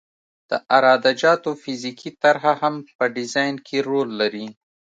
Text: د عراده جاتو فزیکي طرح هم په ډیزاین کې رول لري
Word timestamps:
د 0.49 0.51
عراده 0.73 1.11
جاتو 1.21 1.51
فزیکي 1.61 2.11
طرح 2.23 2.43
هم 2.61 2.75
په 2.97 3.05
ډیزاین 3.15 3.55
کې 3.67 3.77
رول 3.89 4.09
لري 4.21 4.47